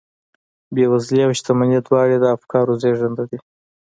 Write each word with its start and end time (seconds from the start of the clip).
بېوزلي 0.73 1.21
او 1.25 1.31
شتمني 1.39 1.79
دواړې 1.87 2.15
د 2.19 2.25
افکارو 2.35 2.79
زېږنده 2.81 3.23
دي 3.29 3.37